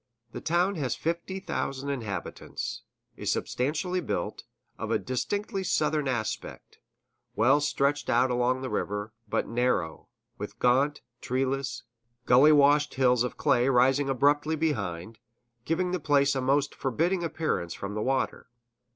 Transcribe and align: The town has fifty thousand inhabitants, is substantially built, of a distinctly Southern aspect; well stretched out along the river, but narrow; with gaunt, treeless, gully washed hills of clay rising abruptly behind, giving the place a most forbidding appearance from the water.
The 0.31 0.41
town 0.41 0.77
has 0.77 0.95
fifty 0.95 1.39
thousand 1.39 1.91
inhabitants, 1.91 2.81
is 3.15 3.31
substantially 3.31 3.99
built, 4.01 4.45
of 4.79 4.89
a 4.89 4.97
distinctly 4.97 5.63
Southern 5.63 6.07
aspect; 6.07 6.79
well 7.35 7.61
stretched 7.61 8.09
out 8.09 8.31
along 8.31 8.63
the 8.63 8.69
river, 8.71 9.13
but 9.29 9.47
narrow; 9.47 10.07
with 10.39 10.57
gaunt, 10.57 11.01
treeless, 11.21 11.83
gully 12.25 12.51
washed 12.51 12.95
hills 12.95 13.23
of 13.23 13.37
clay 13.37 13.69
rising 13.69 14.09
abruptly 14.09 14.55
behind, 14.55 15.19
giving 15.65 15.91
the 15.91 15.99
place 15.99 16.33
a 16.33 16.41
most 16.41 16.73
forbidding 16.73 17.23
appearance 17.23 17.75
from 17.75 17.93
the 17.93 18.01
water. 18.01 18.49